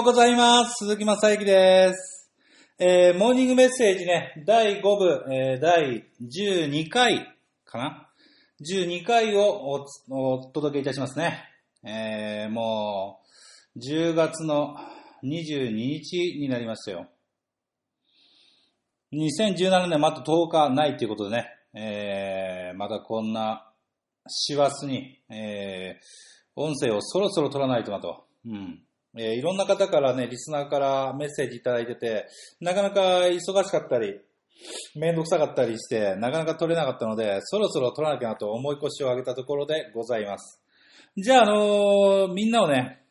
[0.00, 0.86] ようございます。
[0.86, 2.32] 鈴木正幸です。
[2.78, 8.08] えー、モーニングメッセージね、第5部、えー、第12回かな
[8.66, 11.44] ?12 回をおお届けいたしますね。
[11.84, 13.20] えー、も
[13.76, 14.74] う、10月の
[15.22, 17.06] 22日になりましたよ。
[19.12, 23.70] 2017年また10日ないということでね、えー、またこんな
[24.26, 28.24] 師走に、えー、音声をそろそろ取らないとなと。
[28.46, 28.82] うん。
[29.16, 32.26] えーいろんな方からね、リスナーからメッセージいただいてて、
[32.60, 34.20] なかなか忙しかったり、
[34.94, 40.60] めんどくさかったりして、なかなか取れなかったので、そろそろ取らなきゃなと思い越しを上げたところでございます。
[41.16, 43.02] じゃあ、あのーみんなをね、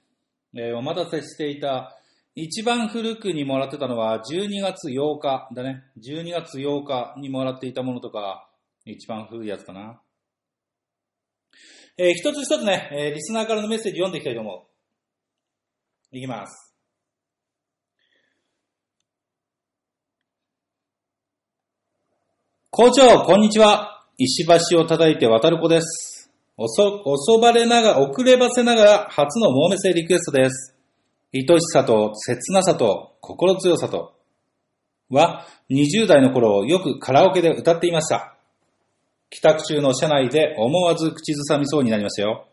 [0.56, 1.96] えーお待たせしていた、
[2.36, 5.84] 一番古くにもらってたのは12月8日だね。
[5.98, 8.50] 12月8日にもらっていたものとか、
[8.86, 10.00] 一番古いやつかな。
[11.98, 14.69] えー一つ一つね、えーリスナーからのメッセージ読んでいきたいと思う。
[16.12, 16.74] いきます。
[22.72, 24.06] 校長、こんにちは。
[24.18, 26.32] 石橋を叩いて渡る子です。
[26.58, 30.76] おそ、遅ばれながら、遅ればせながら、初のモーメセリクエストです。
[31.34, 34.14] 愛しさと、切なさと、心強さと、
[35.10, 38.36] は、20代の頃、よくカラオケで歌っていました。
[39.30, 42.49] 帰宅中の車内で思わず口ずさみそうになりましたよ。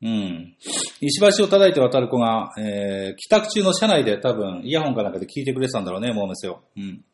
[0.00, 0.56] うん。
[1.00, 6.62] 石橋を叩いて渡る子が、えー、帰宅中の車内で多分、イヤホンかなんかで聞いてくれてたんだろうね、モーメスよ。
[6.76, 7.04] うん。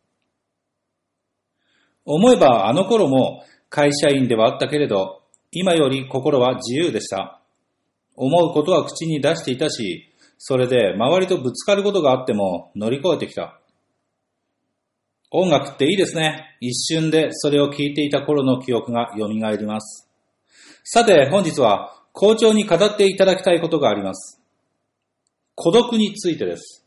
[2.04, 7.40] 思えば、あの頃も会社員ではあったけれど、今より心は自由でした。
[8.16, 13.60] 思うことは口に出していたし、それで周りとぶつかることがあっても乗り越えてきた。
[15.30, 16.56] 音楽っていいですね。
[16.60, 20.08] 一瞬でそれを聞いていた頃の記憶が蘇ります。
[20.84, 24.40] さて、本日は校長に語っていただきたいことがあります。
[25.56, 26.86] 孤独についてです。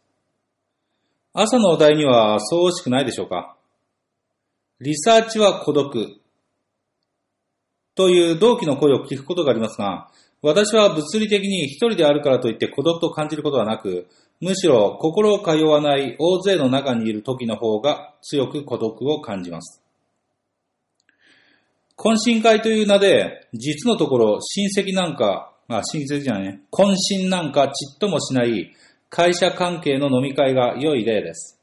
[1.33, 3.57] 朝のお題にはそう惜しくないでしょうか
[4.79, 6.21] リサーチは孤独
[7.93, 10.09] という同期の声を聞くことがありますが、
[10.41, 14.07] 私は物理的に一人であるからといって孤独と感じることはなく、
[14.39, 19.83] むしろ心を通わない大勢の中にいる時の方が強く孤独を感じます。
[21.97, 28.71] 懇親会という名で、実のところ親戚なんか、あ、親戚じゃないね、懇親なんかちっともしない
[29.09, 31.59] 会社関係の飲み会が良い例です。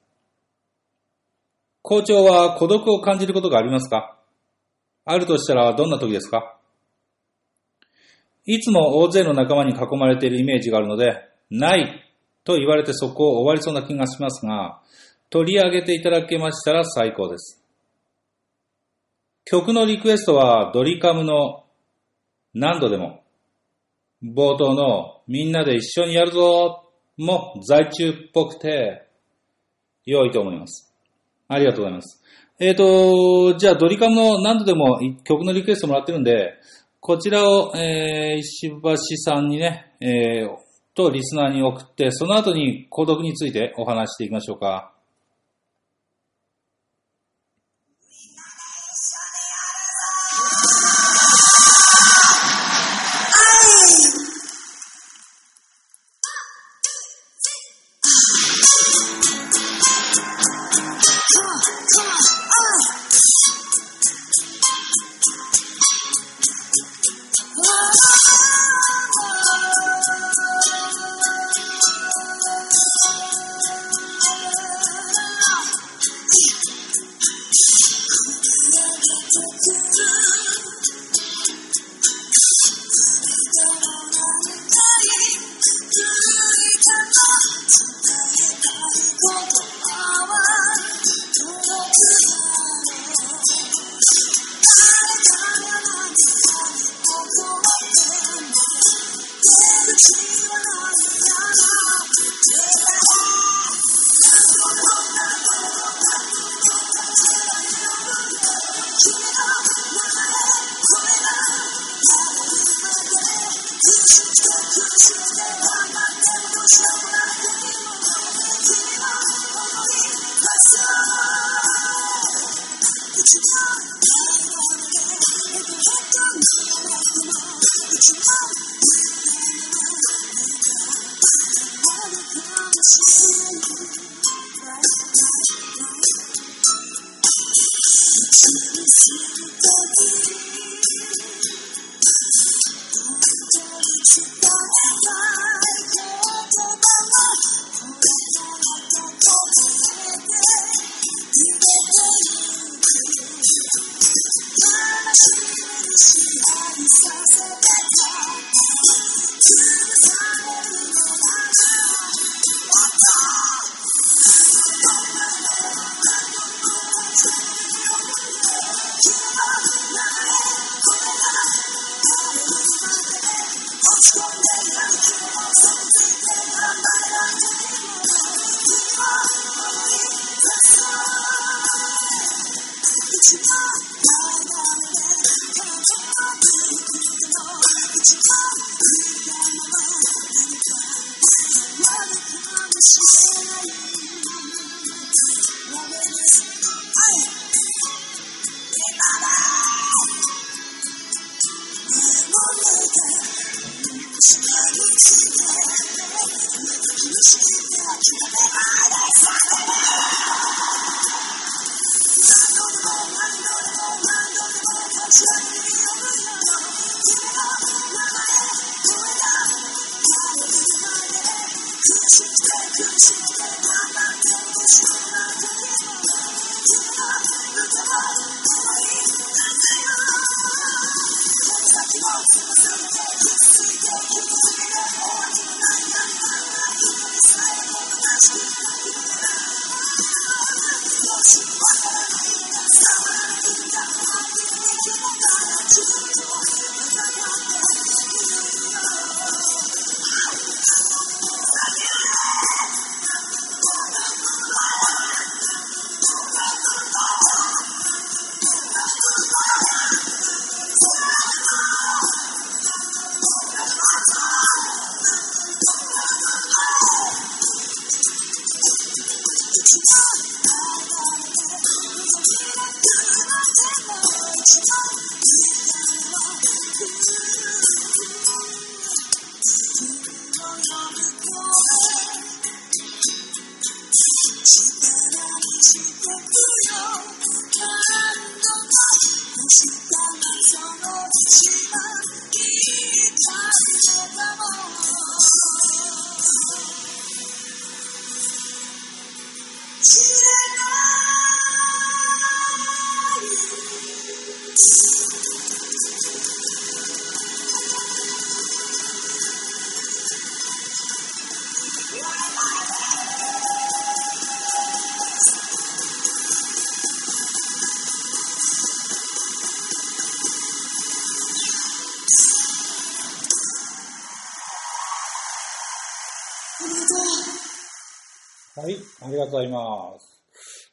[1.82, 4.18] 校長は孤独を感じることがありますか？
[5.04, 6.56] あるとしたらどんな時ですか？
[8.46, 12.02] いつも大勢の仲間に囲まれているイメージがあるので、ない
[12.42, 14.80] と言われてそこを終わりそうな気がしますが、
[15.30, 17.63] 取り上げていただけましたら最高です。
[19.44, 21.64] 曲のリクエストはドリカムの
[22.54, 23.22] 何度でも、
[24.22, 26.84] 冒頭のみんなで一緒にやるぞ
[27.18, 29.06] も在中っぽくて
[30.06, 30.94] 良いと思います。
[31.48, 32.22] ありがとうございます。
[32.58, 36.54] えっ、と、じゃあドリカムの何度でも曲のリクエストもらってるんで、
[37.00, 40.56] こちらを、えー、石橋さんにね、えー、
[40.94, 44.93] とリスナーに送って、その後に孤独についてお話していきましょうか。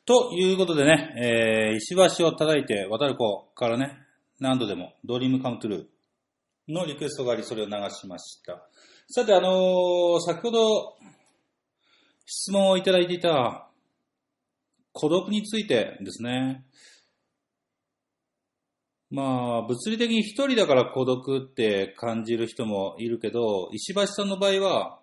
[0.06, 3.98] ということでね、えー、石橋を叩いて渡る子からね、
[4.40, 8.68] 何度でもドリームカムトゥルーのリクエストがあり、それを流しました。
[9.08, 10.96] さて、あのー先ほど
[12.26, 13.68] 質問をいただいていた
[14.94, 16.66] 孤独についてですね。
[19.12, 25.00] まあ、物理的に一人だから孤独って感じる人もいるけど、石橋さんの場合は、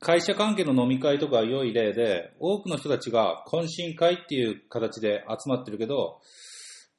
[0.00, 6.20] 会社関係の飲み会とか良い例で、多くの人たちが懇親会っていう形で集まってるけど、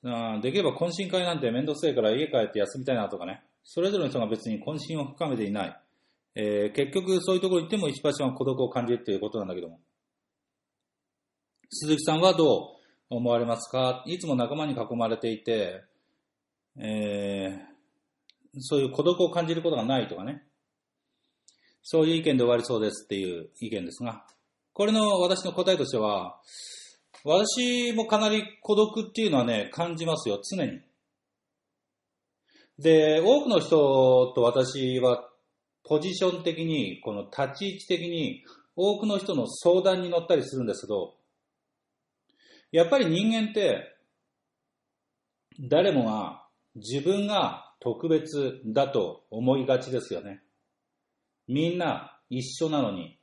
[0.03, 5.81] あーできれば懇親会なんてめんどくせえから家帰って休みたいなとかね、それぞれの人が別に懇親を深めていない。
[6.35, 9.79] えー結局そういうところに行っても石橋さんは孤独を感じるっていうことなんだけども。
[11.69, 12.77] 鈴木さんはど
[13.09, 14.03] う思われますか？
[14.05, 15.83] いつも仲間に囲まれていて、
[16.79, 17.77] えー
[18.59, 20.43] そういう孤独を感じることがないとかね。
[21.89, 24.25] そういう意見で終わりそうですっていう意見ですが、
[24.73, 26.37] これの私の答えとしては、
[27.23, 30.81] 私もかなり孤独っていうのはね、感じますよ、常に。
[32.77, 35.29] で、多くの人と私は、
[35.85, 38.43] ポジション的に、この立ち位置的に、
[38.75, 41.15] 多くの人の相談に乗ったりするんですけど、
[42.73, 43.95] やっぱり人間って、
[45.57, 46.43] 誰もが
[46.75, 50.41] 自分が特別だと思いがちですよね。
[51.47, 53.17] みんな一緒なのに。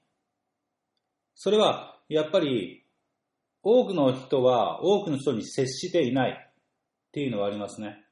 [1.34, 2.84] それは、やっぱり、
[3.62, 6.52] 多くの人は多くの人に接していないっ
[7.12, 8.04] ていうのはありますね。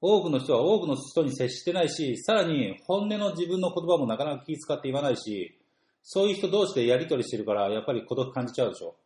[0.00, 5.58] 多くの人は多くの人に接してないし、さらに本音の自分の言葉もなかなか気遣って言わないし、
[6.02, 8.96] そういう人同士でやりとりしてるから、やっぱり孤独感じちゃうでしょ。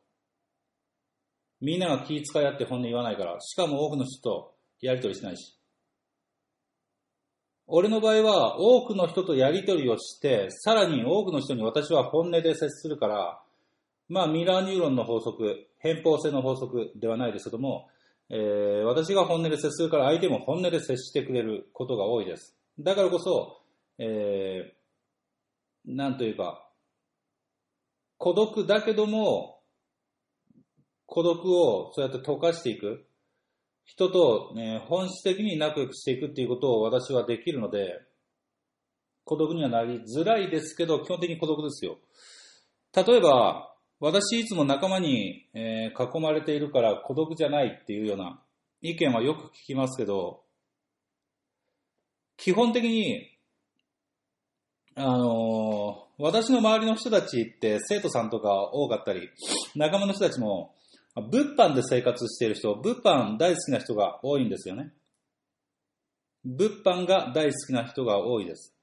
[1.61, 5.60] みんなが気遣い合って本音言わないから、しかも多くの人とやりとりしないし。
[7.73, 13.41] 俺の場合は多くの人とやりとりをして、さらに多くの人に私は本音で接するから、
[14.09, 17.89] まあミラーニューロンの法則、偏方性の法則ではないですけども、
[18.29, 22.57] えー私が本音で接するから相手も本音で接してくれることが多いです。
[22.79, 23.61] だからこそ、
[23.99, 24.81] えー
[25.87, 26.67] なんというか、
[28.19, 29.61] 孤独だけども、
[31.07, 33.07] 孤独をそうやって溶かしていく。
[33.91, 38.01] 人と、ね、本質的に仲良くしていくっていうことを私はできるので、
[39.25, 41.99] 孤独にはなりづらいですけど、基本的に孤独ですよ。
[42.95, 48.41] 例えば、私いつも仲間に、えー囲まれているから孤独じゃないっていうような
[48.81, 50.45] 意見はよく聞きますけど、
[52.37, 53.29] 基本的に、
[54.95, 59.31] あのー私の周りの人たちって生徒さんとか多かったり、
[59.75, 60.75] 仲間の人たちも、
[61.17, 64.93] 物販で生活している人、物販大好きな人が多いんですよね。
[66.45, 68.75] 物販が大好きな人が多いです。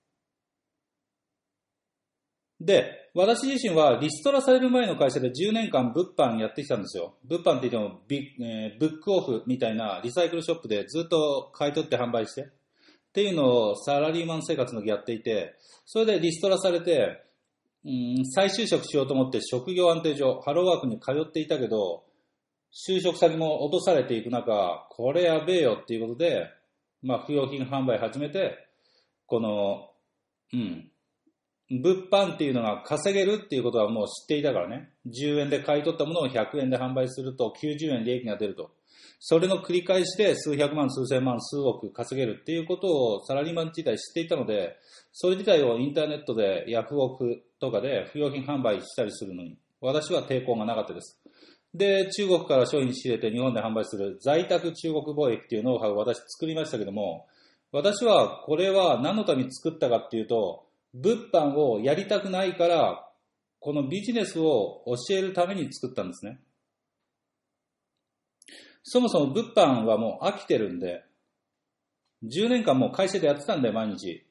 [2.59, 7.17] で、私自身はリストラされる前の会社で10年間物販やってきたんですよ。
[7.23, 12.45] 物販って言ってもビ、えーブックオフみたいなリサイクルショップでずっと買い取って販売して、っ
[13.13, 15.55] ていうのをサラリーマン生活の時やっていて、
[15.85, 17.23] それでリストラされて、
[17.85, 22.06] うん再就職しようと思って職業安定所、ハローワークに通っていたけど、
[22.71, 26.47] 就職先も落とされていく中、これやべえよっていうことで、
[27.01, 28.67] まあ、不用品販売始めて、
[29.25, 29.89] この、
[30.53, 30.91] うん、
[31.69, 34.89] 物販っていうのが稼げるっていうことはもう知っていたからね。
[35.07, 38.71] 10円で買い取ったものを100円で販売すると90円利益が出ると。
[39.19, 44.77] それの繰り返しで数百万、数千万、数億稼げるっていうことをサラリーマン自体知っていたので、
[45.11, 51.19] それ自体をインターネットでヤフオクとかで不用品販売したりするのに、私は抵抗がなかったです。
[51.77, 57.27] で、中国から商品仕入れて日本で販売する在宅中国貿易っていうノウハウを私作りましたけども、
[57.71, 63.07] 私はこれは何のために作ったかっていうと、物販をやりたくないから、
[63.59, 66.39] このビジネスを教えるために作ったんですね。
[68.83, 71.03] そもそも物販はもう飽きてるんで、
[72.23, 74.25] 10年間もう会社でやってたんだよ、毎日。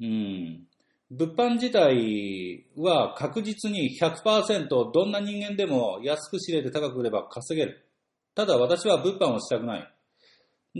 [0.00, 0.66] うん。
[1.10, 7.88] 物販自体は確実に100%どんな人間でも安く仕入れて高く売れば稼げる。
[8.34, 9.92] ただ私は物販をしたくない。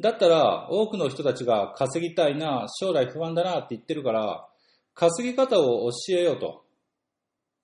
[0.00, 4.46] だったら多くの人たちが稼ぎたいな、将来不安だなって言ってるから、
[4.94, 6.64] 稼ぎ方を教えようと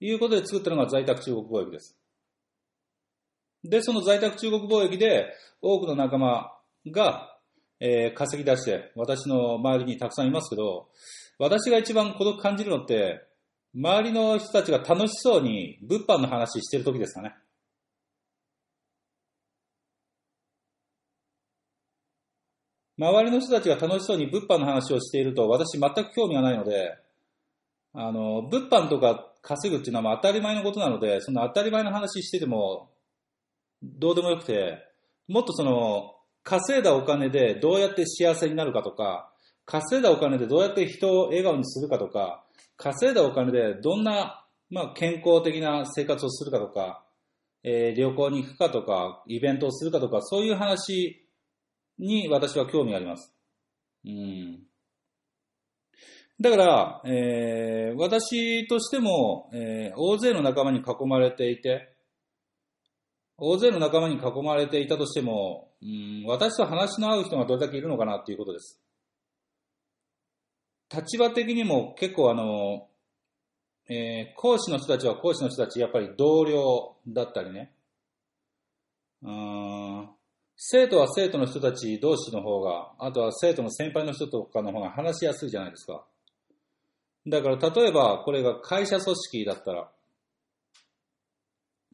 [0.00, 1.97] いうことで作ったのが在宅中国貿易です。
[3.64, 5.26] で、その在宅中国貿易で
[5.61, 6.52] 多くの仲間
[6.90, 7.32] が、
[7.85, 10.89] えー稼ぎ出して、私の周りにたくさんいますけど、
[11.39, 13.27] 私が一番孤独感じるのって、
[13.75, 17.35] 周りの人たちが楽しそうに物販の話してる時ですかね。
[22.99, 26.97] 周りの人たちが楽しそうに物販の話をしていると私全く興味がないので、
[27.95, 32.91] あの、物販とか稼ぐっていうのは当たり前のことなので、その当たり前の話してても
[33.83, 34.79] どうでもよくて、
[35.27, 39.33] もっとその、稼いだお金でどうやって幸せになるかとか、
[39.65, 42.45] 稼いだお金でどうやって人を笑顔にするかとか、
[42.77, 47.05] 稼いだお金でどんな、まあ、健康的な生活をするかとか、
[47.63, 51.25] えー旅行に行くかとか、イベントをするかとか、そういう話
[51.99, 53.33] に私は興味があります。
[54.05, 54.63] うん。
[56.41, 61.95] だから、えー私としても、えー大勢の仲間に囲まれていて、
[63.37, 68.81] 大勢の仲間に囲まれていたとしても、うん、私と話の合う人がどれだけいるのかなっていうことです。
[70.95, 72.87] 立場的にも結構あの、
[73.89, 77.73] えー講師の人たちは講師の人たち、やっぱり同僚だったりね。
[79.23, 80.09] うん
[80.57, 86.05] 生徒は生徒の人たち同士の方が、あとは生徒の先輩の人とかの方が話しやすいじゃないですか。
[87.27, 89.91] だから例えばこれが会社組織だったら、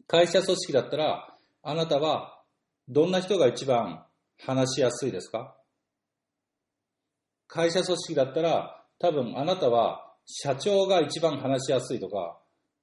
[0.06, 2.37] 会社組織だったら、あなたは
[2.88, 4.04] どんな人が一番
[4.44, 5.54] 話しやすいですか？
[7.46, 12.38] 会社組織だったら、多分あなたは社長が一番話しやすいとか、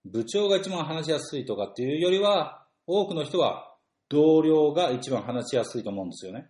[0.05, 3.75] 部長が一番話しやすいとかっていうよりは、多くの人は
[4.09, 6.49] 同僚が一番話しやすいと思うんですよね。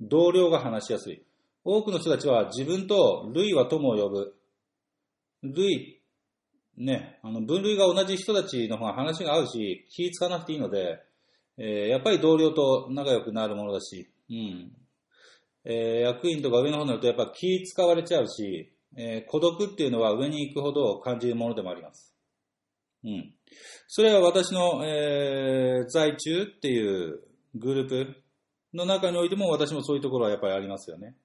[0.00, 1.22] 同僚が話しやすい。
[1.64, 4.34] 多くの人たちは自分と類は友を呼ぶ。
[5.42, 6.00] 類、
[6.78, 11.02] ね、あの分類が同じ人たちの方が話が合うし、気ぃ使わなくていいので、
[11.58, 14.72] えーやっぱり同僚と仲良くなるものだし、うん。
[15.64, 22.14] えー役員とか上の方になるとやっぱ気使われちゃうし、えー孤独っていうのは上に行くほど感じるものでもあります。
[23.04, 23.34] うん。
[23.86, 27.20] それは私の、えー在中っていう
[27.54, 28.14] グループ
[28.74, 31.16] の中においても私もそういうところはやっぱりありますよね。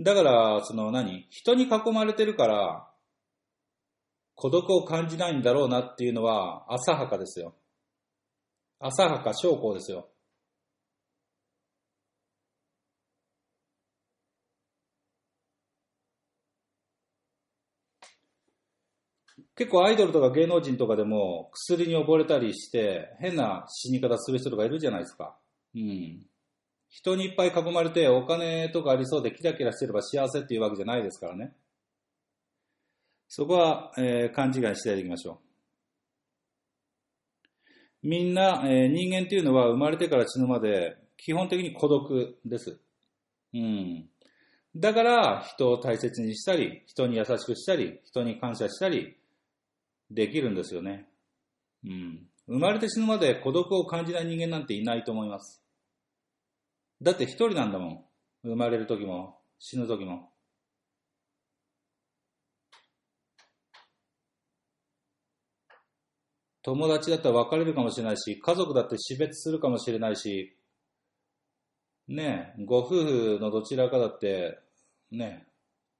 [0.00, 1.26] だから、その何？
[1.30, 2.90] 人に囲まれてるから、
[4.34, 7.54] 孤独を感じないんだろうなっていうのは浅はかですよ。
[8.80, 10.08] 浅はか証拠ですよ。
[19.56, 25.36] 結構アイドルとか芸能人とかでも薬に溺れたりして変な死に方する人とかいるじゃないですか。
[25.74, 26.26] うん。
[26.88, 31.52] 人にいっぱい囲まれてお金とかありそうでキラキラしてれば幸せっていうわけじゃないですからね。
[33.28, 35.53] そこは、えー勘違いしてやりましょう。
[38.04, 42.78] みんな、えー人間っていうのは生まれてから死ぬまで基本的に孤独です。
[43.54, 44.10] うん。
[44.76, 49.16] だから、人を大切にしたり、人に優しくしたり、人に感謝したり、
[50.10, 51.08] できるんですよね。
[51.82, 52.26] うん。
[52.46, 55.62] 生まれて死ぬまで孤独を感じない人間なんていないと思います。
[57.00, 58.04] だって一人なんだもん。
[58.42, 60.28] 生まれる時も、死ぬ時も。
[66.64, 70.56] 友達だったら別れるかもしれないし、家族だって死別するかもしれないし、
[72.08, 74.58] ねえ、ご夫婦のどちらかだって、
[75.10, 75.46] ね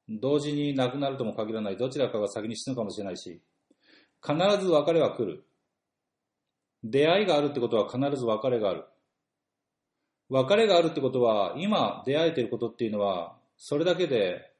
[0.08, 3.42] え、同時に亡くなるとも限らない、どちらかが先に死ぬかもしれないし、
[4.26, 5.44] 必ず別れは来る。
[6.82, 8.84] 出会いがあるってことは必ず別れがある。
[10.30, 14.50] 別れがあるってことは、今出会えてることっていうのは、それだけで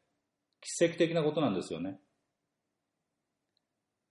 [0.60, 1.98] 奇跡的なことなんですよね。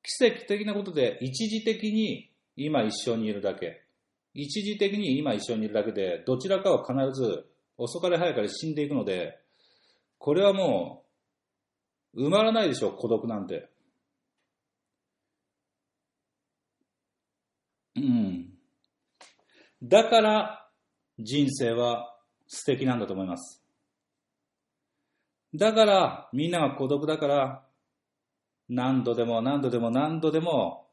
[0.03, 3.83] 奇跡的なことで、一時的に今一緒にいるだけ。
[4.33, 7.45] 一時的に今一緒にいるだけで、どちらかは必ず
[7.77, 9.39] 遅かれ早かれ死んでいくので、
[10.17, 11.05] これはも
[12.13, 13.69] う、埋まらないでしょう、孤独なんて。
[17.95, 18.53] うん。
[19.81, 20.69] だから、
[21.19, 23.63] 人生は素敵なんだと思います。
[25.53, 27.62] だから、みんなが孤独だから、
[28.69, 30.87] 何度でも何度でも何度でも、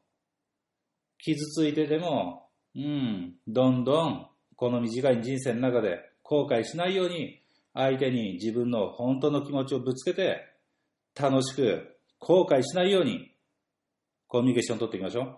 [1.17, 7.41] 傷ついてでも、うん、どんどん、この短い人生の中で後悔しないように、
[7.73, 10.45] 相手に自分の本当の気持ちをぶつけて、
[11.19, 13.31] 楽しく後悔しないように、
[14.27, 15.37] コミュニケーションを取っていきましょう。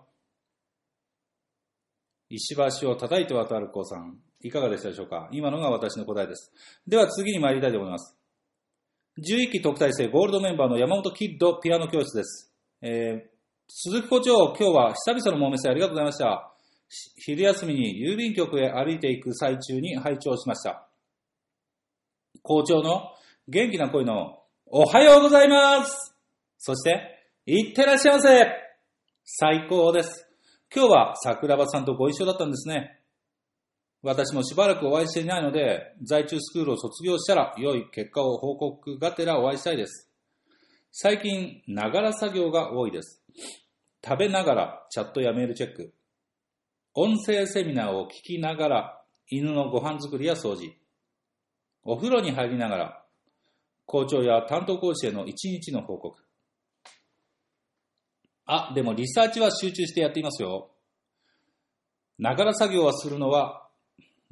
[2.30, 5.28] 石橋を叩いて渡る子さん、いかがでしたでしょうか？
[5.32, 6.52] 今のが私の答えです。
[6.86, 8.18] では次に参りたいと思います。
[9.18, 12.52] 11期特待生ゴールドメンバーの山本キッドピアノ教室です。
[12.82, 13.30] えー、
[13.68, 16.52] 鈴木校長、今日は久々のモーメスありがとうございました。
[17.24, 20.88] 昼休みに郵便局へ歩いていく最中に拝聴しました。
[22.42, 23.12] 校長の
[23.46, 26.16] 元気な声のおはようございます
[26.58, 28.48] そして、いってらっしゃいませ
[29.24, 30.28] 最高です。
[30.74, 32.98] 今日は桜庭さんとご一緒だったんですね。
[34.04, 40.10] 私もしばらくお会いしていないので、在中スクールを卒業したら良い結果を報告がてらお会いしたいです。
[40.92, 43.22] 最近、ながら作業が多いです。
[44.04, 45.94] 食べながらチャットやメールチェック。
[46.92, 50.76] 音声セミナーを聞きながら犬のご飯作りや掃除。
[51.82, 53.04] お風呂に入りながら
[53.86, 56.18] 校長や担当講師への一日の報告。
[58.44, 60.72] あ、でもリサーチは集中してやっていますよ。
[62.18, 63.63] ながら作業はするのは、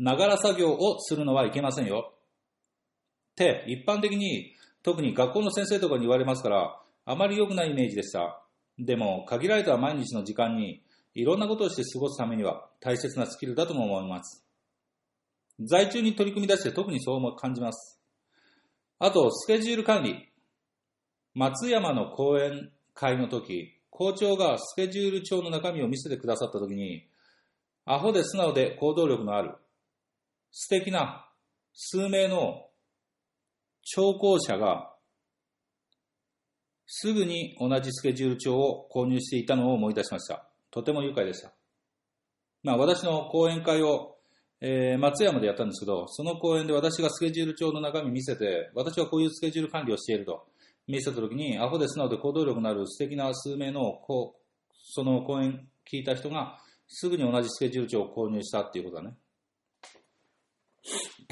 [0.03, 2.12] ながら作業をするのはいけませんよ。
[2.12, 8.43] って、一般的に、特に学校の先生とかに言われますから、あまり良くないイメージでした。
[8.81, 10.83] でも、限られた毎日の時間に、
[11.15, 14.45] いろんなことをして過ごすためには、大切なスキルだとも思います。
[15.61, 18.01] 在中に取り組み出して特にそうも感じます。
[18.99, 20.29] あと、スケジュール管理。
[21.35, 27.07] 松山の講演会の時、校長がスケジュール帳の中身を見せてくださった時に、
[27.85, 29.55] アホで素直で行動力のある、
[30.53, 31.27] 素敵な
[31.73, 32.67] 数名の
[33.83, 34.91] 聴講者が、
[36.87, 40.47] すぐに同じスケジュール帳を購入していたのを思い出しました。
[40.71, 41.55] とても愉快でした。
[42.62, 44.19] まあ私の講演会を、
[44.61, 50.47] えー松山でやったんですけど、その講演で私がスケジュール帳の中身見せて、私はこういうスケジュール管理をしていると
[50.87, 59.17] 見せたときに、アホで素直で行動力のある素敵な数名のこうその講演聞いた人が、すぐに同じスケジュール帳を購入したっていうことだね。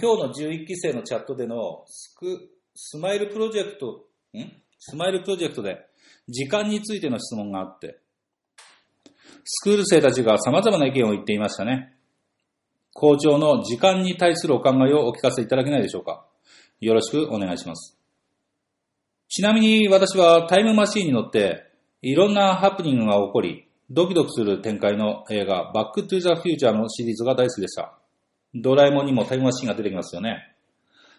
[0.01, 4.53] 今日の11期生のチャットでのスクスマイルプロジェクト、ん？
[4.79, 5.87] スマイルプロジェクトで
[6.29, 7.99] 時間についての質問があって、
[9.45, 11.95] スクール生たちが様々な意見を言っていましたね。
[12.93, 16.25] 校長の時間に対するお考えをお聞かせいただけないでしょうか。
[16.81, 17.99] よろしくお願いします。
[19.29, 21.71] ちなみに私はタイムマシーンに乗って
[22.03, 28.00] いろんなハプニングが起こり、ドキドキする展開の映画、バックトゥザフューチャーのシリーズが大好きでした。
[28.55, 30.55] ドラえもんにもタイムマシンが出てきますよね。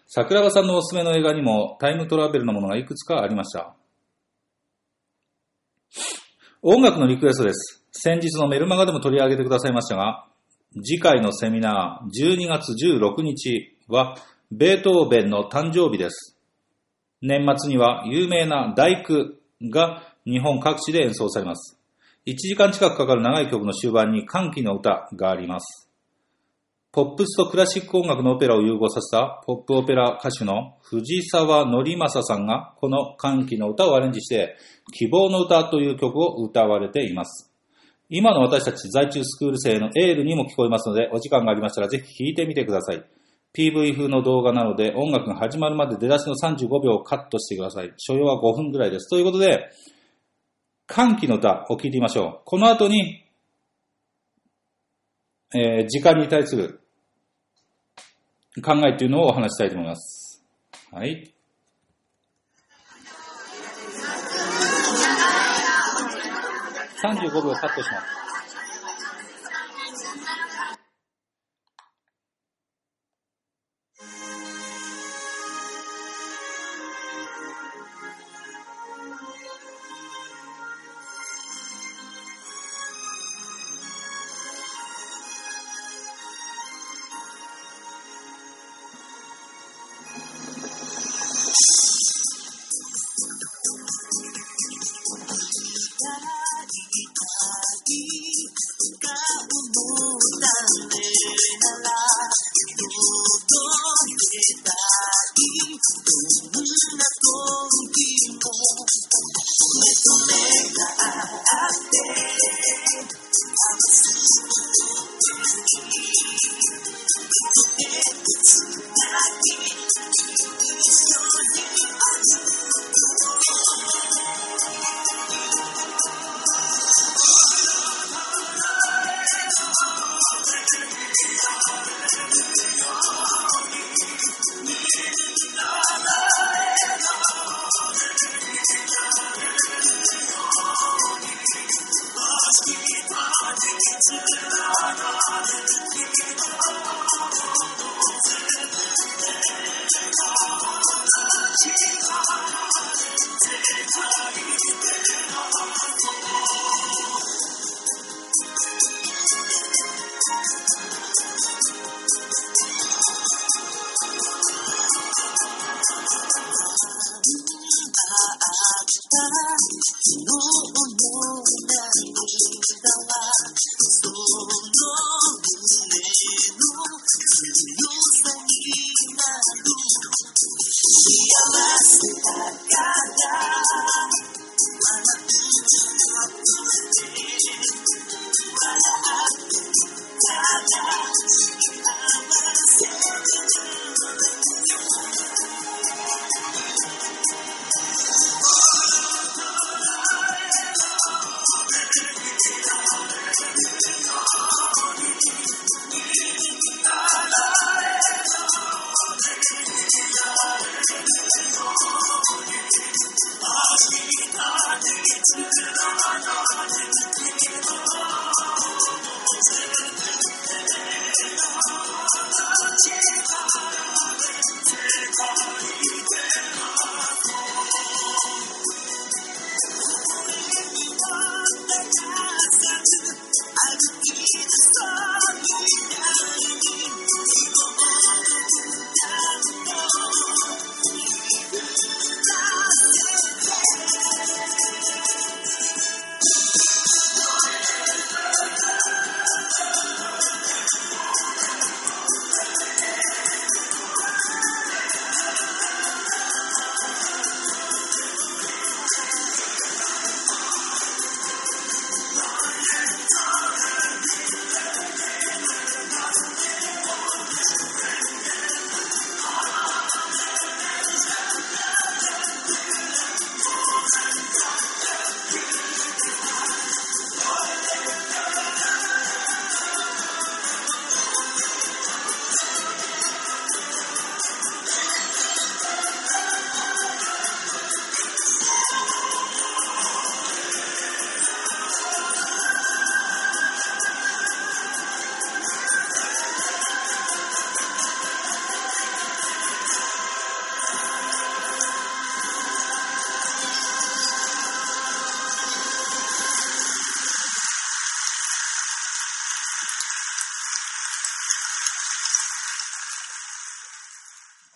[0.06, 3.74] 桜庭さんのおすすめの映画にもタイムトラベルのものがいくつかありました。
[6.60, 7.84] 音楽のリクエストです。
[7.92, 10.26] 先日のメルマガでも取り上げてくださいましたが、
[10.84, 14.16] 次回のセミナー12月16日は
[14.50, 16.38] ベートーベンの誕生日です。
[17.20, 19.32] 年末には有名な大工
[19.70, 21.78] が日本各地で演奏されます。
[22.26, 25.81] 1時間近くかかる長い曲の終盤に歓喜の歌があります。
[26.94, 34.58] ポップスとクラシック音楽のオペラを融合させたポップオペラ歌手の藤沢則正さんがこの歓喜の歌をアレンジして
[34.92, 37.50] 希望の歌という曲を歌われています。
[38.10, 43.02] 今の私たち在中スクール生のエールにも聞こえますのでお時間がありましたらぜひ聴いてみてください。
[43.56, 47.94] PV 風の動画なので音楽が始まるまで出だしの35秒をカットしてください。
[47.96, 49.08] 所要は5分ぐらいです。
[49.08, 49.70] ということで、
[50.86, 52.44] 歓喜の歌を聞いてみましょう。
[52.44, 53.24] この後に、
[55.54, 56.81] えー、時間に対する
[58.60, 60.44] 考えというのをお話したいと思います。
[60.90, 61.32] はい。
[67.02, 68.21] 35秒カットします。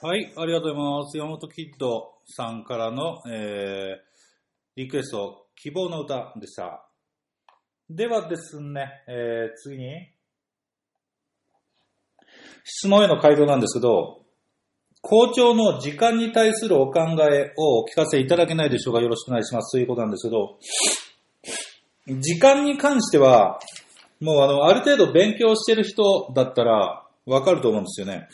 [0.07, 1.19] はい、ありがとうございます。
[1.19, 3.97] 山本キッドさんからの、えー、
[4.77, 6.87] リクエスト、希望の歌でした。
[7.91, 10.09] ではですね、えー、次に、
[12.63, 14.21] 質問への回答なんですけど、
[15.01, 19.73] 校長の時間に対するお考えをお聞かせいただけないでしょうかよろしくお願いします。
[19.73, 20.61] ということなんですけど、
[22.21, 23.59] 時間に関しては、
[24.21, 28.29] もうあの、ある程度勉強してる人だったらわかると思うんですよね。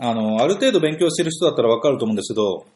[0.00, 2.66] あの、ある程度勉強してる人だったらわかると思うんですけど、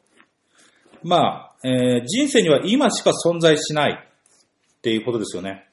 [1.05, 5.69] まあ、えー、人生には今しか存在しないっていうことですよね。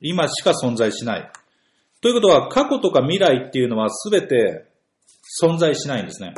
[0.00, 1.30] 今しか存在しない。
[2.00, 4.66] ということは、過去とか未来っていうのは全て
[5.42, 6.34] 存在しないんですね。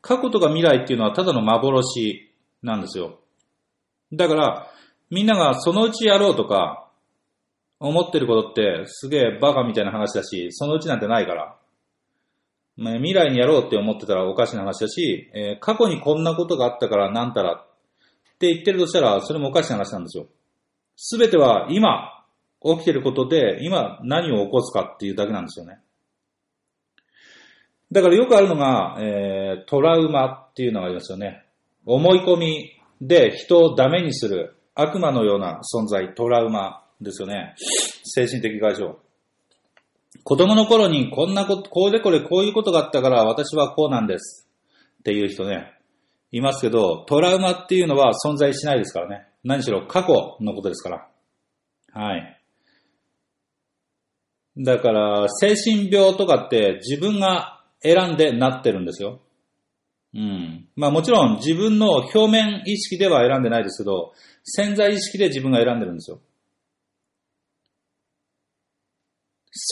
[0.00, 2.30] 過去とか未来っていうのはただの幻
[2.62, 3.20] なんですよ。
[4.12, 4.70] だから、
[5.10, 6.88] みんながそのうちやろうとか、
[7.78, 11.56] 思ってることってすげえバカみたいな話だし、そのうちなんてないから。
[12.76, 20.26] まあ未来にやろうって思ってたらおかしな話だし、えー、過去にこんなことがあったからなんたらって言ってるとしたら、それもおかしな話なんですよ。
[20.96, 22.24] すべては今
[22.62, 25.78] 起きてることで、今何を起こすかっていうだけなんですよね。
[27.92, 31.44] だからよくあるのが、えー、トラウマっていうのがありますよね。
[31.86, 37.54] 思い込みで人をダメにする悪魔のような存在、トラウマですよね。
[38.04, 39.05] 精神的外傷。
[40.24, 44.48] 子供の頃にこんなこと、こうでこれこういうことがあったから私はこうなんです。
[45.00, 45.72] っていう人ね、
[46.32, 49.26] いますけど、トラウマっていうのは存在しないですからね。
[49.44, 51.08] 何しろ過去のことですから。
[51.92, 52.40] はい。
[54.58, 59.20] だから、精神病とかって自分が選んでなってるんですよ。
[60.14, 60.68] うん。
[60.76, 64.12] まあもちろん自分の表面意識では選んでないですけど、
[64.44, 66.20] 潜在意識で自分が選んでるんですよ。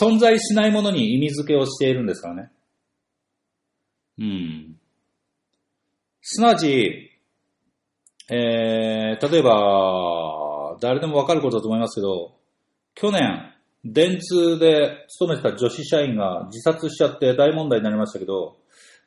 [0.03, 2.51] 存在しないものに意味付けをしているんですからね。
[4.18, 4.77] うん。
[6.23, 7.11] すなわち、
[8.31, 12.35] えー、例えば、誰でもわかることだと思いますけど、
[12.94, 13.53] 去年、
[13.85, 18.57] 電通で勤めてた女子社員が自殺しちゃって大問題になりましたけど、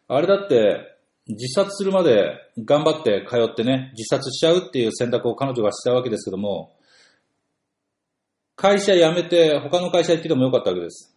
[0.08, 6.77] あれだって自殺するまで頑張って通ってね、自殺しちゃうっていう選択を彼女がしたわけですけども、
[8.58, 11.16] 会社辞めて他の会社行っててもよかったわけです。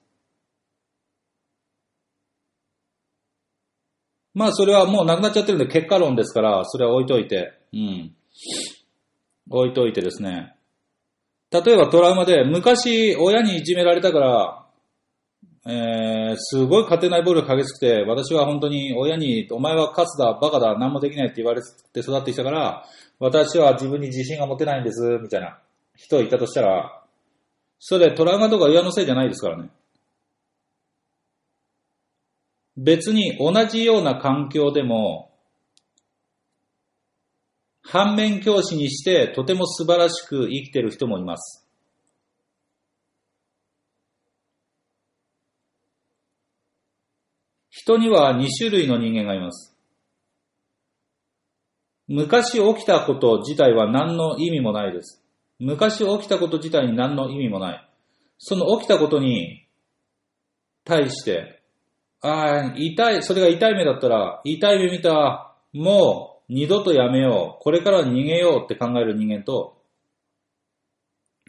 [4.35, 8.15] まあそれはもうなくなっちゃってるんで結果論ですから、それは置いといて、うん。
[9.51, 10.55] 置いといてですね。
[11.51, 14.67] 例えばトラウマで、昔親にいじめられたから、
[15.67, 22.85] えー、すごい家庭内暴力激しくて、私は本当に親に、お前はカスだ、バカだ、何もできないって言われて育ってきたから、
[23.19, 25.59] 私は自分に自信が持てないんです、みたいな
[25.97, 27.00] 人いたとしたら、
[27.81, 29.71] それトラウマとか親のせいじゃないですからね。
[32.77, 35.33] 別に同じような環境でも、
[37.83, 41.67] 反面教師にしてとても素晴らしく生きてる人もいます。
[47.71, 49.75] 人には2種類の人間がいます。
[52.09, 55.25] 昔起きたこと自体は何の意味もないです。
[55.61, 57.89] 昔起きたこと自体に何の意味もない。
[58.39, 59.67] その起きたことに
[60.85, 61.63] 対して、
[62.23, 69.77] ああ、痛い、それが痛い目だったら、痛い目見た、もう二度とやめよう、これから逃げようって考える人間と、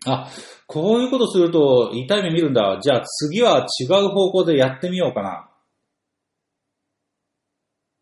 [0.06, 0.30] あ、
[0.68, 2.80] こういうことすると痛い目見るんだ。
[2.82, 5.48] じゃあ次は違う方向でやってみようかな。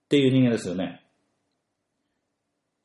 [0.05, 1.03] っていう人間ですよね。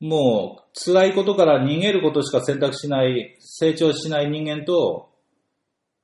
[0.01, 5.11] もう辛いことから逃げることしか選択しない、成長しない人間と、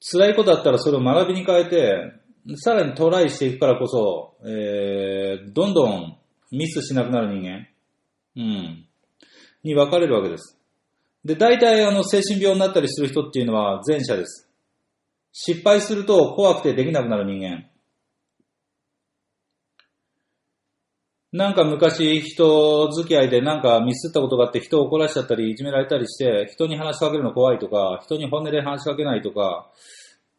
[0.00, 2.12] 辛いことだったらそれを学びに変えて、
[2.56, 6.16] さらにトライしていくからこそ、えー、どんどん
[6.52, 7.66] ミスしなくなる人間、
[8.36, 8.86] うん、
[9.62, 10.56] に分かれるわけです。
[11.24, 14.48] で、大体あの精神病になったりする人っていうのは前者です。
[15.32, 17.69] 失敗すると怖くてできなくなる人間。
[21.32, 29.70] なんか昔人付き合いでなんかミスったことがあって人を怒らしちゃったりいじめられたりして人に話しかけるの怖いとか人に本音で話しかけないとか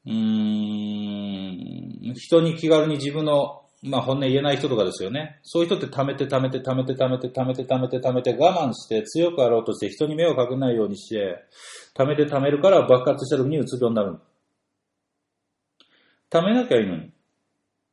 [0.06, 5.40] うーん人に気軽に自分のまあ本音言えない人とかですよね。
[5.44, 11.44] そういう人って溜めて溜めて溜めて溜めて溜めて溜めて溜めて我慢して強くあろうとして人に迷惑かけないようにして
[11.96, 14.20] 溜めて溜めるから爆発した時にうつ病になる。
[16.30, 17.12] 溜めなきゃいいのに。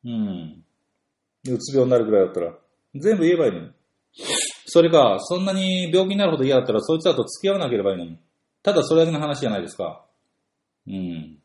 [0.05, 0.63] うん。
[1.47, 2.53] うつ病になるぐらいだったら。
[2.95, 3.71] 全部言えばいいのに。
[4.65, 8.17] それか、そんなに病気になるほど嫌だったら、そいつらと付き合わなければいいのに。
[8.61, 10.05] ただそれだけの話じゃないですか。
[10.87, 11.39] うん。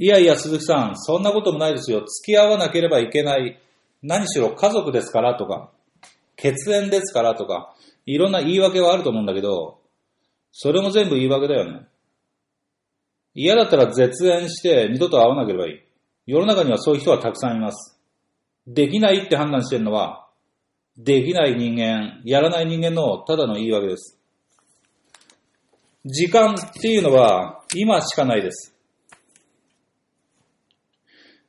[0.00, 2.04] いやいや、鈴木さん、そんなこともないですよ。
[2.06, 3.58] 付き合わなければいけない。
[4.02, 5.70] 何しろ家族ですからとか、
[6.36, 7.74] 血縁ですからとか、
[8.06, 9.80] いろんな言い訳はあると思うんだけど、
[10.52, 11.86] それも全部言い訳だよね。
[13.34, 15.80] 嫌だったら絶縁して二度と会わなければいい。
[16.26, 17.97] 世の中にはそういう人はたくさんいます。
[18.68, 20.28] できないって判断してるのは、
[20.98, 24.18] できない人間、やらない人間のただの言い訳です。
[26.04, 28.74] 時間っていうのは今しかないです。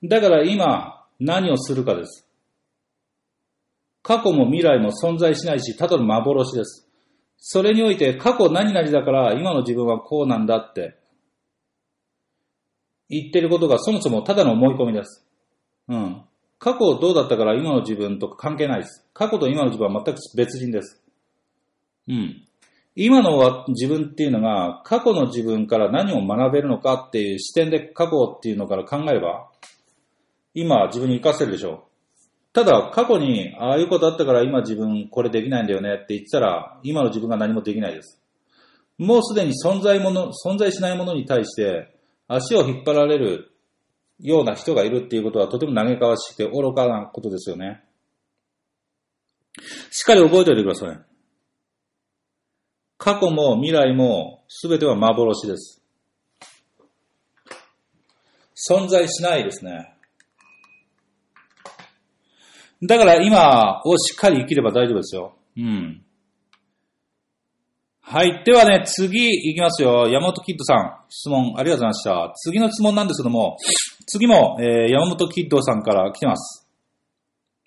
[0.03, 2.25] だから今、何をするかです。
[4.01, 6.88] 過去も未来も存在しないし、ただの幻です。
[7.38, 10.97] それにおいて過去何々だから今の自分はこうなんだって
[13.10, 15.25] 言ってることがそもそもただの思い込みです。
[15.88, 16.28] うん。
[16.59, 19.07] 過去どうだったから今の自分とか関係ないです。
[19.13, 21.01] 過去と今の自分は全く別人です。
[22.07, 22.43] うん。
[22.95, 29.47] 今の自分っていうのが過去の自分から何を学べるのかっていう視点で過去っていうのから考えれば
[30.53, 31.89] 今自分に活かせるでしょう。
[32.51, 38.21] ただ過去にああいうことあったから今自分これできないんだよねって言ってたら今の自分が何もできないです。
[38.97, 41.95] もうすでに存在もの、存在しないものに対して
[42.27, 43.51] 足を引っ張られる
[44.19, 47.84] ような人がいるっていうことはとても嘆かわしくて愚かなことですよね。
[49.91, 50.99] しっかり覚えておいてください。
[52.97, 55.82] 過去も未来も全ては幻です。
[58.69, 59.95] 存在しないですね。
[62.84, 65.36] だから今をしっかり生きれば大丈夫ですよ。
[65.58, 66.03] うん。
[68.11, 68.43] はい。
[68.43, 70.07] ではね、次行きますよ。
[70.07, 72.33] 山本キッドさん、質問ありがとうございました。
[72.37, 73.55] 次の質問なんですけども、
[74.07, 76.67] 次も、えー山本キッドさんから来てます。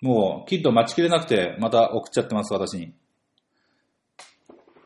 [0.01, 2.91] もう、キッド待ちきれなくて、また送っちゃってます、私に。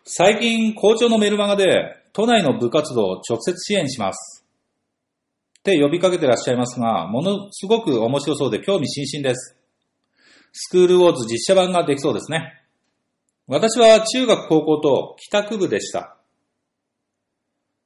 [0.03, 4.45] 最近、校長のメルマガで、都内の部活動を直接支援します。
[5.57, 9.57] って呼びかけてらっしゃいますが、ものすごく面白そうで興味津々です。
[10.51, 12.61] スクールウォーズ実写版ができそうですね。
[13.47, 16.17] 私は中学高校と帰宅部でした。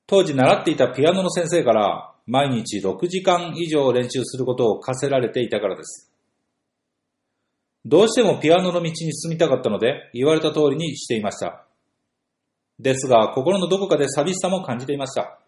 [0.07, 6.11] 当時習っていたピアノの先生から毎日6時間以上練習することを課せられていたからです。
[7.85, 11.63] どうしてもピアノの道に進みたかったので言われた通りにしていました。
[12.79, 15.39] ですが心のどこかで寂しさも感じていました。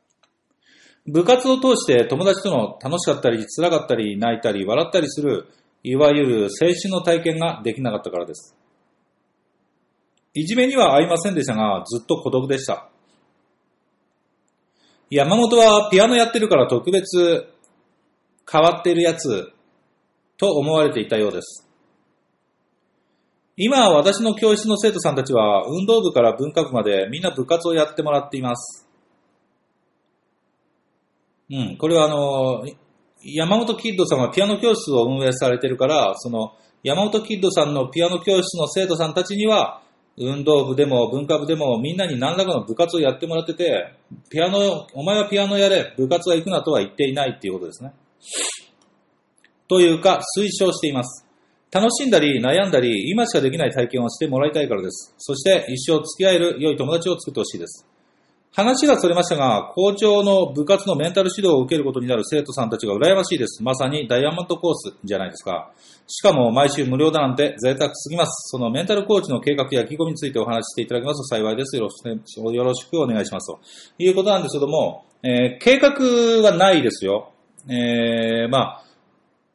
[1.07, 5.47] 部活を通して友達との楽しかったり辛かったり泣いたり笑ったりする
[5.81, 8.55] いわゆる青春の体験ができなかったからです。
[10.33, 12.89] いじめには合いませんでしたが、ずっと孤独でした。
[15.09, 17.47] 山本はピアノやってるから特別
[18.51, 19.53] 変わってるやつ
[20.37, 21.69] と思われていたようです。
[23.55, 28.87] 今私の教室の生徒さんたちは運動部から文化部までみんな部活をやってもらっています。
[31.51, 32.65] うん、これはあの、
[33.21, 39.83] 山本キッドさんはピアノ教室を運営されてるから、その山本キッドさんのピアノ教室の生徒さんたちには、
[40.17, 43.93] 運動部でも文化部でもみんなに何らかの部活をやってもらってて、
[44.29, 47.93] ピアノ、お前はピアノやれ、部活は行くなとは言っていないっていうことですね。
[49.67, 51.25] というか、推奨しています。
[51.71, 55.15] 楽しんだり悩んだり、今しかできない体験をしてもらいたいからです。
[55.17, 57.87] そして一生付き合える良い友達を作ってほしいです。
[58.55, 63.63] 話がそれましたが、校長の部活のメンタル指導を受けることになる生徒さんたちが羨ましいです。
[63.63, 65.71] まさにダイヤモンドコースじゃないですか。
[66.05, 68.51] しかも毎週無料だなんて贅沢すぎます。
[68.51, 71.75] そのメンタルコーチの計画や意気込みについてお話ししていただけますと幸いです。
[71.77, 73.51] よろしくよろしくお願いします。
[73.51, 73.59] と
[73.97, 75.89] いうことなんですけども、えー計画
[76.43, 77.31] はないですよ。
[77.67, 78.83] えー、まあ、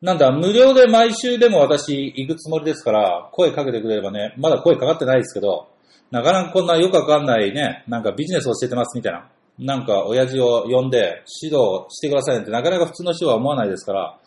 [0.01, 5.69] なんだ、無料で毎週でも私行くつもりですから、声かけてくれればね、まだ声かかってないですけど、
[6.11, 9.29] なかなかこんなよくわかんないね、なんかビジネスを教えてますみたいな。
[9.59, 14.19] なんか親父を呼んで指導してくださいなんてなかなか普通の人は思わないですから、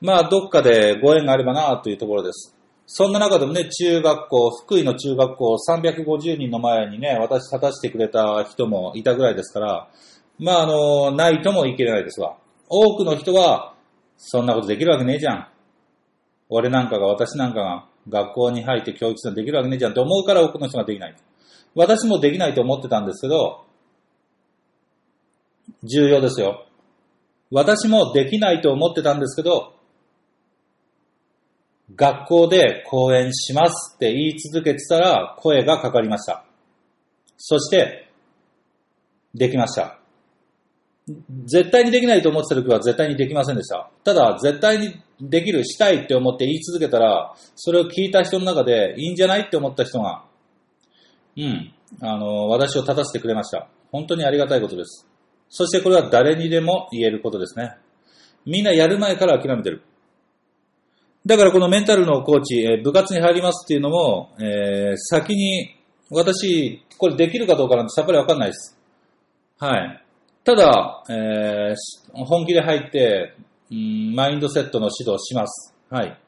[0.00, 2.56] まあどっかでご縁があればなというところです。
[2.86, 9.88] そんな中でもね、中学校、福井の中学校350人の前にね、私立たせてくれた人もいたぐらいですから、
[10.38, 12.36] まああの、ないとも言い切れないですわ。
[12.68, 13.74] 多くの人は、
[14.16, 15.48] そんなことできるわけねえじゃん。
[16.48, 21.16] 俺なんかが、私なんかが、学校に入って教育するのできるわけねえじゃんって思うから多くの人ができない。
[21.74, 23.64] 私もできないと思ってたんですけど、
[25.84, 26.66] 重要ですよ。
[27.50, 29.74] 私もできないと思ってたんですけど、
[31.94, 36.44] 学校で講演しますって言い続けてたら声がかかりました。
[37.36, 38.08] そして、
[39.34, 39.98] できました。
[41.44, 43.90] 絶対にできないと思ってた時は絶対にできませんでした。
[44.04, 50.24] ただ、絶対にできる、したいって思って言い続けたら、それを聞いた人の中でいいんじゃないって思った人が、
[51.36, 53.68] うん、あの、私を立たせてくれました。
[53.92, 55.06] 本当にありがたいことです。
[55.48, 57.76] そしてこれは誰にでも言えることですね。
[58.44, 59.82] みんなやる前から諦めてる。
[61.24, 65.76] だからこのメンタルのコーチ、えー部活に入りますっていうのも、えー先に
[66.10, 68.78] 私、これできるかどうかなんてさっぱりわかんないです。
[69.58, 70.04] はい。
[70.42, 73.34] ただ、えー本気で入って、
[73.72, 75.74] マインドセットの指導します。
[75.90, 76.18] はい。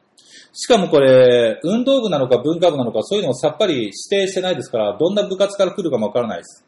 [0.52, 6.64] しかもこれ、運動部なのか文化部なのかそういうのをさっぱり指定してないですから、どんな部活から来るかもわからないです。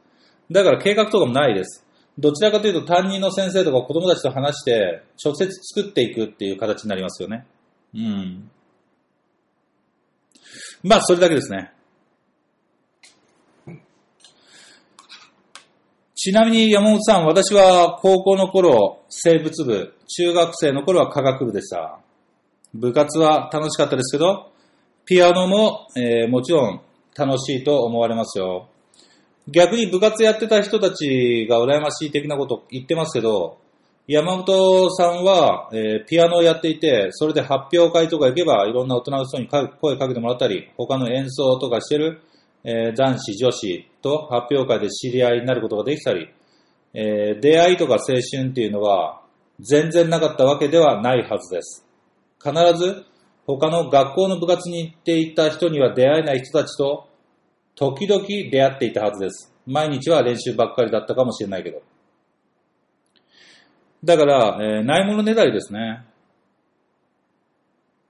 [0.51, 1.85] だから計画とかもないです。
[2.18, 7.47] どちらかというと担任の先生とか子供たちと話して、直接作っていくっていう形になりますよね。
[7.95, 8.51] うん。
[10.83, 11.72] まあ、それだけですね。
[16.27, 22.01] ちなみに山本さん、私は高校の頃、生物部、中学生の頃は科学部でした。
[22.74, 24.51] 部活は楽しかったですけど、
[25.05, 26.81] ピアノも、えーもちろん
[27.16, 28.66] 楽しいと思われますよ。
[29.47, 33.59] 逆に部活やってた人たちが羨ましい的なこと言ってますけど、
[34.09, 42.20] 山本さんは、えーピアノをやっていて、それで発表会とか行けば、いろんな大人の人に声かけてもらったり、他の演奏とかしてる、
[42.64, 46.28] えー男子、女子と発表会で知り合いになることができたり、
[46.94, 49.22] えー出会いとか青春っていうのは、
[49.59, 51.84] 全然なかったわけではないはずです。
[52.42, 53.04] 必ず、
[53.46, 57.09] 他の学校の部活に行っていた人には出会えない人たちと、
[57.74, 59.52] 時々出会っていたはずです。
[59.66, 61.82] 毎日は練習ばっかりだったかもしれないけど。
[64.04, 66.04] だから、えーないものねだりですね。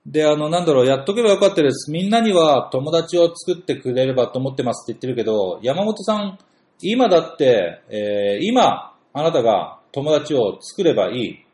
[0.06, 1.90] で、あの、なんだろう、やっとけばよかったです。
[1.90, 6.38] みんなには友達を作ってくれればと思ってますって言ってるけど、山本さん、
[6.80, 11.44] 今だって、えー今、あなたが友達を作ればいい。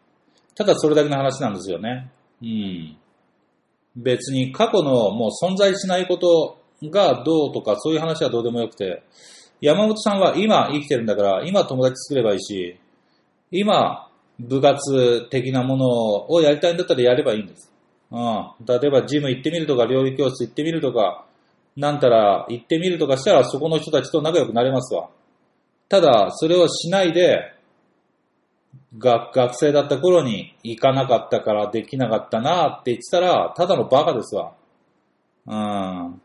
[0.55, 2.11] ただそれだけの話なんですよね。
[2.43, 2.97] うん。
[3.97, 6.59] 別に過去のもう存在しないこと
[6.91, 9.03] がどうとかそういう話はどうでもよくて、
[9.63, 12.79] 山本さんは今生きてるんだから、今友達作ればいいし、
[13.51, 15.87] 今部活的なもの
[16.31, 17.72] をやりたいんだったらやればいいんです。
[18.13, 18.67] うん。
[18.67, 21.25] 例えばジム行ってみるとか、料理教室行ってみるとか、
[21.77, 25.09] なんたら行ってみるとかしたらそこの人たちと仲良くなれますわ。
[25.89, 27.55] ただ、それをしないで、
[28.99, 34.53] 学学生だった頃に行かなかったからできなかったなって言ってたら、ただのバカですわ。
[35.47, 36.21] うん。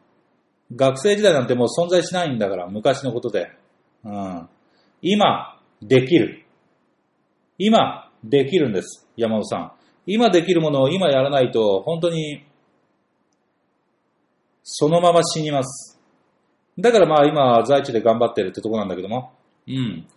[0.76, 3.52] 学生時代なんてもう存在しないんだから、昔のことで。
[4.04, 4.50] うん。
[5.02, 6.46] 今、できる。
[7.58, 9.08] 今、できるんです。
[9.16, 9.77] 山本さん。
[10.08, 12.44] 今できるものを今やらないと、本当に、
[14.64, 16.00] そのまま死にます。
[16.80, 19.34] だからまあ今、在地で頑張ってるってとこなんだけども。
[19.68, 20.08] うん。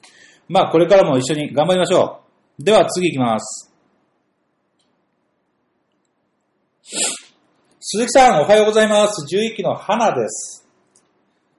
[0.48, 2.20] まあこれからも一緒に頑張りましょ
[2.58, 2.62] う。
[2.62, 3.72] では次行きます。
[7.80, 9.24] 鈴木さん、おはようございます。
[9.24, 10.68] 11期の花です。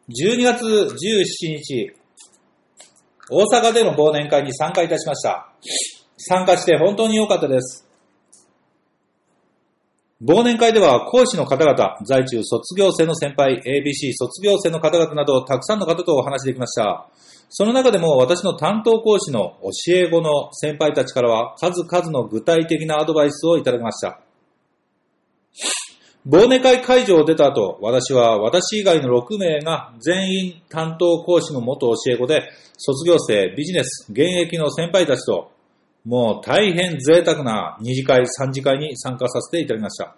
[0.09, 1.93] 12月17日、
[3.29, 5.51] 大阪での忘年会に参加いたしました。
[6.17, 7.90] 参加して本当に良かったです。
[10.23, 17.07] 忘年会では講師の方々、在中卒業生の先輩、ABC 卒業生の方々など、たくさんの方とお話できました。
[17.49, 24.19] その中でも私の担当講師の教え子の先輩たちからは、数々の具体的なアドバイスをいただきました。
[26.27, 32.43] 忘年会会場を出た後、私は私以外の6名が全員担当講師の元教え子で、
[32.77, 35.49] 卒業生、ビジネス、現役の先輩たちと、
[36.05, 40.15] もう大変贅沢な二次会、三次会に参加させていただきました。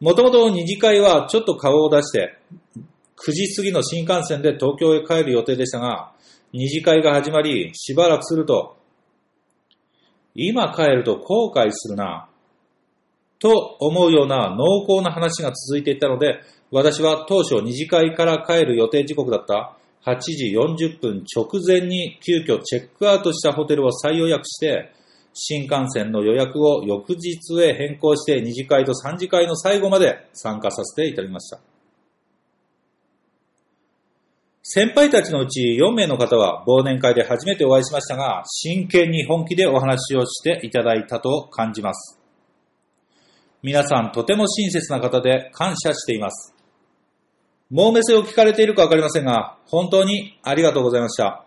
[0.00, 2.38] もともと二次会はちょっと顔を出して、
[3.16, 6.12] 9時過ぎの新幹線で東京へ帰る予定でしたが、
[6.52, 8.76] 二次会が始まり、しばらくすると、
[10.34, 12.28] 今帰ると後悔するな、
[13.38, 16.40] と思うような濃厚な話が続いていたので、
[16.70, 24.92] 私は当初二次会から帰る予定時刻だった8時40分直前に急遽チェックアウトしたホテルを再予約して、
[25.34, 31.60] 新幹線の予約を翌日へ変更して二次会と三次会の最後まで参加させていただきました。
[34.64, 42.18] 先輩たちのうち4名の方は忘年会で初めてお会いしましたが、真剣に本気でお話をしていただいたと感じます。
[43.62, 46.51] 皆さんとても親切な方で感謝しています。
[47.72, 51.46] もう目線を聞かれているかわかりませんが、本当にありがとうございました。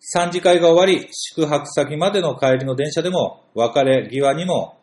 [0.00, 4.78] 三次会が終わり、宿泊先までの帰りの電車でも、別れ際にも、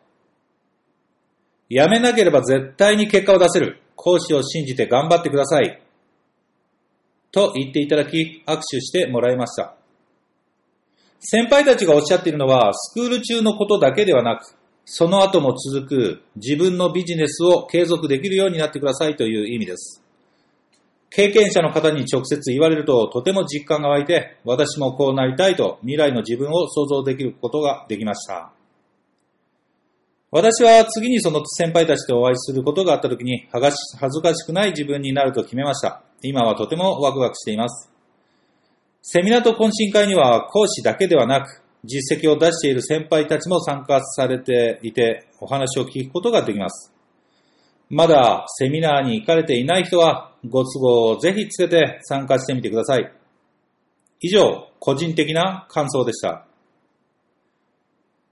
[1.68, 3.82] やめなければ絶対に結果を出せる。
[3.96, 5.82] 講師を信じて頑張ってください。
[7.32, 9.74] と言っていただき、握手してもらいました。
[11.18, 14.54] 先輩たちがおっしゃっているのは、スクール中のことだけではなく、
[14.92, 20.02] その後も続く自分のビジネスを継続できるようになってくださいという意味です。
[21.10, 28.50] 経験者の方に直接言われるととても実感が湧いて、私もこうなりたいと未来の自分を想像できることができました。
[30.32, 36.02] 私は次にその先輩たちとお会いすることがあった時に恥ずかしくない自分になると決めました。
[36.22, 37.92] 今はとてもワクワクしています。
[39.02, 46.92] セミナーと懇親会には講師だけではなく、実績を出している先輩たちも参加されていて、お話を聞くことができます。
[47.88, 53.12] まだセミナーに行かれていない人は、ご都合をぜひつけて参加してみてください。
[54.20, 56.46] 以上、個人的な感想でした。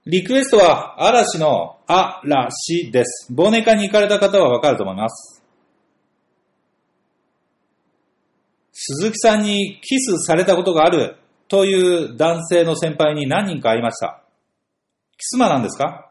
[0.06, 3.32] リクエストは嵐の嵐です。
[3.32, 5.42] 忘年会に行かれた方はわかると思います。
[8.72, 11.16] 鈴木さんにキスされたことがある
[11.48, 14.22] という男性の先輩に何人か会いました。
[15.16, 16.10] キスマなんですか？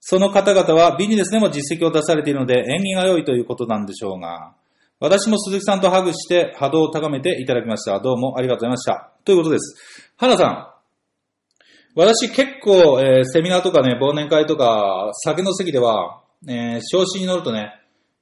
[0.00, 4.52] その方々はビジネスでも実績を出されているので縁起が良いということなんでしょうが、
[5.00, 7.98] 私も鈴木さんとハグして波動を高めていただきました。
[8.00, 9.12] どうもありがとうございました。
[9.24, 10.12] ということです。
[10.16, 10.68] 花さん、
[11.96, 17.72] 私結構、えーセミナーとかね、忘年会とか、酒の席では、えー調子に乗るとね、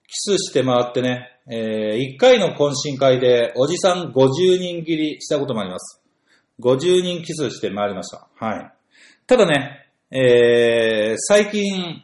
[0.07, 6.01] キスして回ってね、え1回の懇親会でおじさん50人切りしたこともあります。
[6.63, 8.29] 50人キスして回りました。
[8.39, 8.73] はい。
[9.27, 12.03] ただね、えー最近、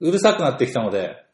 [0.00, 1.24] うるさくなってきたので、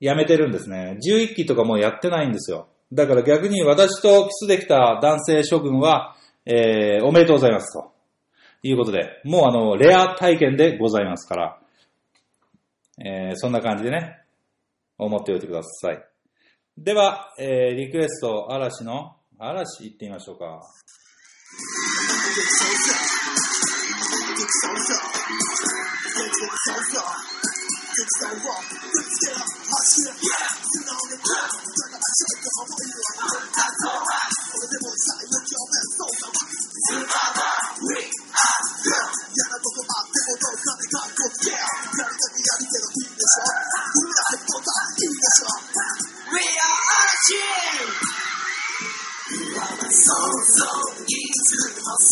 [0.00, 0.96] やめてるんですね。
[1.06, 2.68] 11期とかもうやってないんですよ。
[2.92, 7.92] だから逆に私とキスできた男性諸君は、えーおめでとうございますと。
[8.62, 11.58] いうことで、もうあの、レア体験でございますから、
[13.04, 14.18] えーそんな感じでね、
[14.98, 16.02] 思っておいてください。
[16.76, 20.60] では、えーリクエスト、嵐の、嵐行ってみましょうか。
[21.50, 21.58] 甘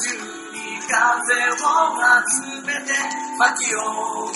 [0.00, 0.18] 中に
[0.88, 0.94] 風
[1.50, 2.92] を集めて
[3.38, 4.32] 巻き起こ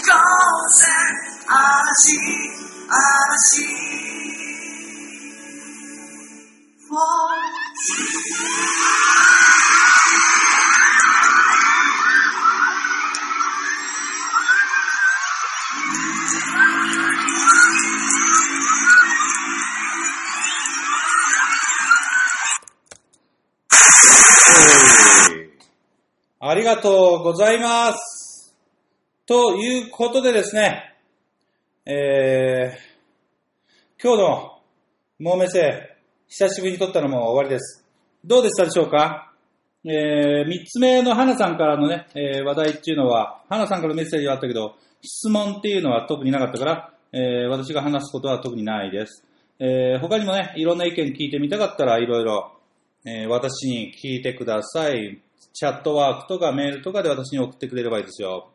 [0.70, 0.86] せ
[1.46, 2.14] 嵐
[2.88, 3.88] 嵐
[6.88, 6.96] For
[26.68, 28.54] がとうございます。
[29.24, 30.94] ということでですね、
[31.86, 34.58] えー、今日の
[35.18, 35.96] モーメセ、
[36.28, 37.86] 久しぶりに撮ったのも終わりです。
[38.22, 39.32] どうでしたでしょうか？
[39.86, 49.24] えー、三つ目の花さんからのね、えー話題っていうのは、花さんからメッセージはあったけど、質問っていうのは特になかったから、えー私が話すことは特にないです。
[49.58, 52.52] えー他にもね、いろんな意見聞いてみたかったら、いろいろ、
[53.06, 55.22] えー私に聞いてください。
[55.52, 58.50] チャットワークとかメールとかで私に送ってくれればいいですよ。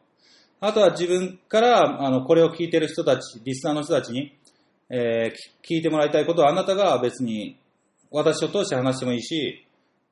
[0.60, 4.38] あとは自分から、あの、これを聞いてる人たち、リスナーの人たちに、
[4.90, 7.58] えー聞いてもらいたいことはあなたが別に
[8.12, 9.66] 私を通して話してもいいし、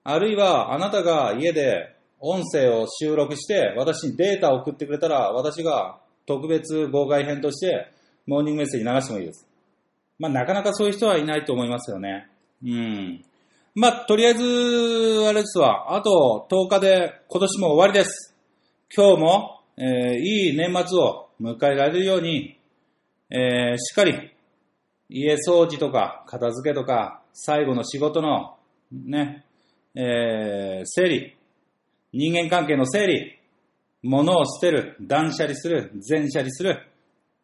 [0.03, 7.91] あるいはあなたが家で音声を収録して、私にデータを送ってくれたら、私が特別号外編として、
[8.25, 9.47] モーニングメッセージ流してもいいです。
[10.19, 12.27] まあ、なかなかそういう人はいないと思いますよね。
[12.63, 13.25] うん。
[13.73, 14.43] まあ、とりあえず、
[15.29, 15.95] あれですわ。
[15.95, 18.35] あと10日で今年も終わりです。
[18.93, 22.59] 今日も、えーいい年末を迎えられるように、
[23.29, 24.31] えーしっかり
[25.07, 28.57] 家掃除とか片付けとか最後の仕事の
[28.91, 29.45] ね、
[29.95, 31.37] えー整理、
[32.11, 33.39] 人間関係の整理、
[34.03, 36.85] 物を捨てる、断捨離する、全捨離する。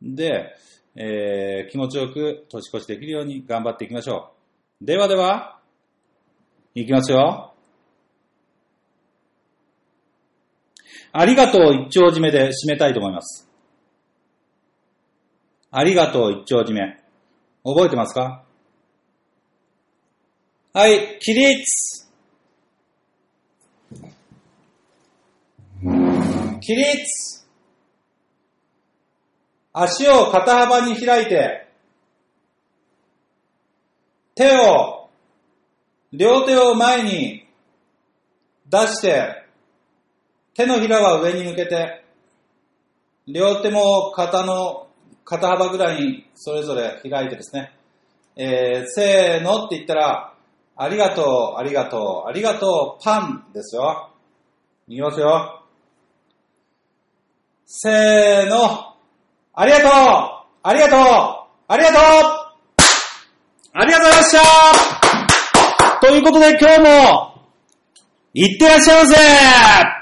[0.01, 0.53] で、
[0.93, 4.33] えー気持ちよく年越しできるように頑張っていきましょ
[4.81, 4.85] う。
[4.85, 5.56] ではでは、
[6.79, 7.55] いきますよ。
[11.11, 13.49] ありがとう一丁締めで締めたいと思います。
[15.71, 17.01] ありがとう一丁締め。
[17.63, 18.43] 覚えてますか？
[20.73, 22.07] はい、起立
[26.61, 27.47] 起立
[29.73, 31.67] 足を肩幅に開いて、
[34.35, 34.96] 手を、
[36.17, 37.47] 両手を前に
[38.67, 39.43] 出して、
[40.55, 42.03] 手のひらは上に向けて、
[43.27, 44.87] 両手も肩の、
[45.23, 47.71] 肩幅ぐらいにそれぞれ開いてですね、
[48.35, 50.33] えーせーのって言ったら、
[50.75, 54.09] ありがとう、ありがとう、ありがとう、パンですよ。
[54.87, 55.61] いきますよ。
[57.67, 58.95] せーの。
[59.53, 59.89] ありがとう
[60.63, 60.99] ありがとう
[61.67, 61.99] ありがとう
[63.73, 65.06] ありがとうございました
[66.01, 67.41] ということで今日も、
[68.33, 69.97] いってらっしゃいませ